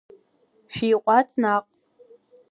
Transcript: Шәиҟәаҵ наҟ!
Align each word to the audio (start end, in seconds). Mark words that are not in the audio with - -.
Шәиҟәаҵ 0.73 1.29
наҟ! 1.41 1.65